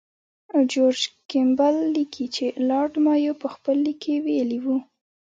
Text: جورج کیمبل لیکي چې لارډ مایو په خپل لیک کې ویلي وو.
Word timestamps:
جورج 0.71 1.01
کیمبل 1.31 1.75
لیکي 1.95 2.25
چې 2.35 2.45
لارډ 2.67 2.93
مایو 3.05 3.33
په 3.41 3.47
خپل 3.55 3.75
لیک 3.85 3.97
کې 4.03 4.15
ویلي 4.25 4.59
وو. 4.63 4.77